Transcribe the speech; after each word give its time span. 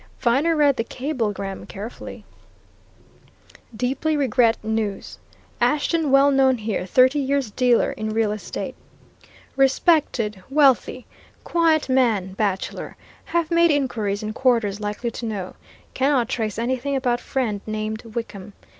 Viner 0.19 0.55
read 0.55 0.77
the 0.77 0.83
cablegram 0.83 1.67
carefully: 1.67 2.25
Deeply 3.75 4.17
regret 4.17 4.57
news. 4.63 5.19
Ashton 5.61 6.09
well 6.09 6.31
known 6.31 6.57
here 6.57 6.87
thirty 6.87 7.19
years 7.19 7.51
dealer 7.51 7.91
in 7.91 8.09
real 8.09 8.31
estate. 8.31 8.73
Respected, 9.55 10.41
wealthy. 10.49 11.05
Quiet 11.43 11.87
man, 11.87 12.33
bachelor. 12.33 12.97
Have 13.25 13.51
made 13.51 13.69
inquiries 13.69 14.23
in 14.23 14.33
quarters 14.33 14.79
likely 14.79 15.11
to 15.11 15.25
know. 15.27 15.53
Cannot 15.93 16.29
trace 16.29 16.57
anything 16.57 16.95
about 16.95 17.19
friend 17.21 17.61
named 17.67 18.03
Wickham. 18.03 18.53